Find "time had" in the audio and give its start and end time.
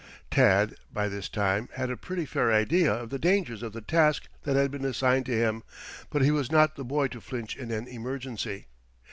1.29-1.91